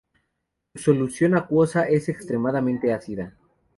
[0.73, 3.35] Su solución acuosa es extremadamente ácida.